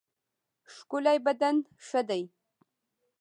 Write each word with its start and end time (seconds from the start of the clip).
ښکلی 0.75 1.17
بدن 1.25 1.55
ښه 1.87 2.01
دی. 2.09 2.23